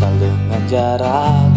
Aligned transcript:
kesal 0.00 0.16
dengan 0.16 0.62
jarak 0.64 1.52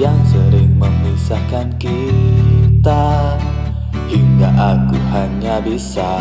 Yang 0.00 0.32
sering 0.32 0.72
memisahkan 0.80 1.68
kita. 1.76 3.36
Hingga 4.08 4.48
aku 4.56 4.96
hanya 5.12 5.60
bisa 5.60 6.16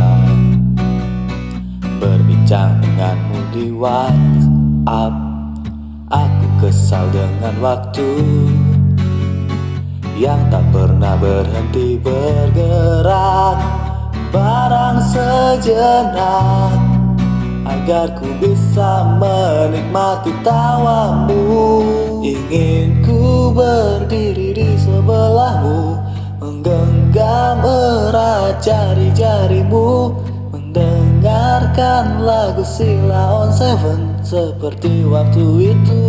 Berbincang 2.04 2.84
denganmu 2.84 3.39
di 3.56 3.71
WhatsApp. 3.71 5.16
Aku 6.11 6.48
kesal 6.60 7.07
dengan 7.15 7.56
waktu 7.64 8.11
Yang 10.20 10.52
tak 10.52 10.68
pernah 10.75 11.15
berhenti 11.15 11.96
bergerak. 11.96 13.56
Barang 14.36 15.00
sejenak 15.00 16.90
Agar 17.71 18.20
ku 18.20 18.28
bisa 18.43 19.16
menikmati 19.16 20.36
tawamu. 20.43 21.39
Ingin 22.20 23.00
ku 23.00 23.56
berdiri 23.56 24.52
di 24.52 24.75
sebelahmu. 24.75 25.96
Menggenggam 26.43 27.64
erat 27.64 28.60
jari-jarimu. 28.60 30.20
Mendengarkan 30.52 32.20
lagu 32.20 32.64
Sila 32.67 33.48
on 33.48 33.56
Seven 33.56 34.20
Seperti 34.20 35.08
waktu 35.08 35.72
itu. 35.72 36.03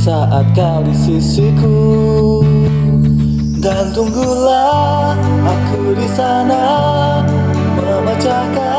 Saat 0.00 0.48
kau 0.56 0.80
di 0.80 0.96
sisiku. 0.96 1.76
Dan 3.60 3.92
tunggulah 3.92 5.12
aku 5.44 5.92
di 5.92 6.08
sana. 6.16 6.64
Memecahkan 7.76 8.75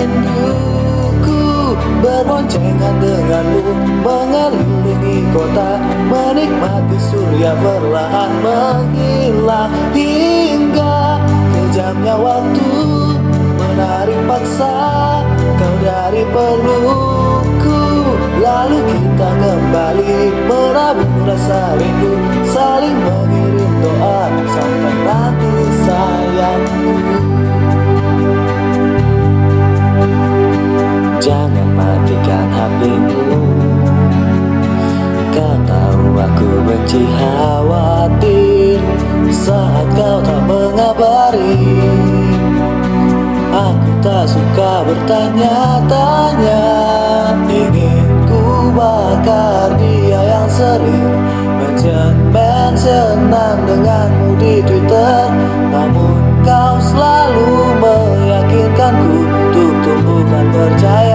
rinduku 0.00 1.76
Berboncengan 2.00 2.94
denganmu 3.00 3.62
Mengelilingi 4.00 5.28
kota 5.36 5.76
Menikmati 6.08 6.98
surya 7.12 7.52
perlahan 7.60 8.32
menghilang 8.40 9.72
Hingga 9.92 11.20
kejamnya 11.52 12.16
waktu 12.16 12.72
Menarik 13.60 14.20
paksa 14.24 14.74
kau 15.60 15.74
dari 15.84 16.24
pelukku 16.32 17.80
Lalu 18.40 18.78
kita 18.88 19.30
kembali 19.36 20.16
menabung 20.48 21.28
rasa 21.28 21.76
rindu 21.76 21.89
benci 36.80 37.04
khawatir 37.12 38.80
Saat 39.30 39.86
kau 39.96 40.18
tak 40.24 40.40
mengabari. 40.48 41.56
Aku 43.50 43.90
tak 44.04 44.24
suka 44.28 44.84
bertanya-tanya. 44.84 46.64
Ingin 47.48 48.04
ku 48.28 48.72
bakar 48.74 49.74
dia 49.80 50.20
yang 50.24 50.48
sering 50.50 51.14
Mention-mentionan 51.60 53.56
denganmu 53.64 54.36
di 54.40 54.60
Twitter. 54.64 55.30
Namun 55.70 56.20
kau 56.44 56.76
selalu 56.82 57.48
meyakinkanku 57.80 59.14
Untuk 59.50 59.72
tumbuhkan 59.84 60.46
percaya 60.52 61.09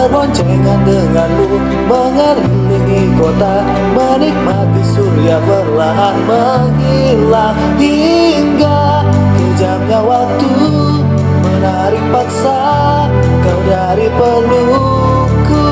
Berboncengan 0.00 0.80
denganmu 0.88 1.60
Mengelilingi 1.84 3.20
kota 3.20 3.60
Menikmati 3.92 4.80
surya 4.96 5.36
perlahan 5.44 6.16
menghilang 6.24 7.76
Hingga 7.76 9.04
kejamnya 9.36 10.00
waktu 10.00 10.52
Menarik 11.44 12.04
paksa 12.08 12.64
kau 13.44 13.60
dari 13.68 14.08
pelukku 14.16 15.68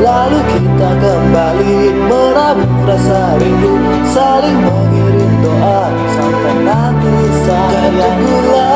Lalu 0.00 0.40
kita 0.56 0.90
kembali 0.96 1.76
menabung 2.08 2.80
rasa 2.88 3.36
rindu 3.36 3.76
Saling 4.08 4.56
mengirim 4.56 5.32
doa 5.44 5.92
sampai 6.16 6.56
nanti 6.64 7.12
sayang 7.44 7.92
Dan 7.92 8.75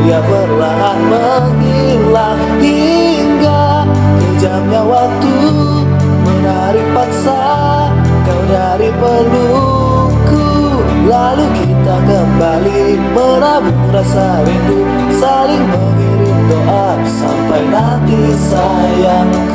Surya 0.00 0.16
perlahan 0.24 1.00
menghilang 1.12 2.40
Hingga 2.56 3.84
kejamnya 4.16 4.80
waktu 4.80 5.36
Menarik 6.24 6.88
paksa. 6.96 7.44
Kau 8.24 8.42
dari 8.48 8.88
pelukku 8.96 10.48
Lalu 11.04 11.44
kita 11.52 11.96
kembali 12.08 12.96
menabung 13.12 13.92
rasa 13.92 14.40
rindu. 14.40 14.88
Saling 15.20 15.68
mengirim 15.68 16.38
doa 16.48 16.96
sampai 17.04 17.62
nanti 17.68 18.20
sayangku 18.40 19.49